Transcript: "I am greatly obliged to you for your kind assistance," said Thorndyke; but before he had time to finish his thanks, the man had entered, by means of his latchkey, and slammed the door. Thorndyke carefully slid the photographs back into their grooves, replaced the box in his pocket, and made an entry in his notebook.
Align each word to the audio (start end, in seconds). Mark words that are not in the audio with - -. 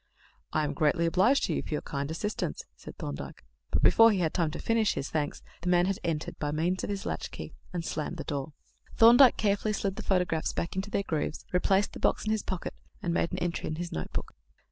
"I 0.51 0.63
am 0.63 0.73
greatly 0.73 1.05
obliged 1.05 1.43
to 1.43 1.53
you 1.53 1.61
for 1.61 1.75
your 1.75 1.83
kind 1.83 2.09
assistance," 2.09 2.63
said 2.75 2.97
Thorndyke; 2.97 3.45
but 3.69 3.83
before 3.83 4.09
he 4.11 4.17
had 4.17 4.33
time 4.33 4.49
to 4.49 4.57
finish 4.57 4.95
his 4.95 5.11
thanks, 5.11 5.43
the 5.61 5.69
man 5.69 5.85
had 5.85 5.99
entered, 6.03 6.39
by 6.39 6.49
means 6.49 6.83
of 6.83 6.89
his 6.89 7.05
latchkey, 7.05 7.53
and 7.71 7.85
slammed 7.85 8.17
the 8.17 8.23
door. 8.23 8.53
Thorndyke 8.95 9.37
carefully 9.37 9.73
slid 9.73 9.97
the 9.97 10.01
photographs 10.01 10.53
back 10.53 10.75
into 10.75 10.89
their 10.89 11.03
grooves, 11.03 11.45
replaced 11.53 11.93
the 11.93 11.99
box 11.99 12.25
in 12.25 12.31
his 12.31 12.41
pocket, 12.41 12.73
and 13.03 13.13
made 13.13 13.31
an 13.31 13.37
entry 13.37 13.67
in 13.67 13.75
his 13.75 13.91
notebook. 13.91 14.33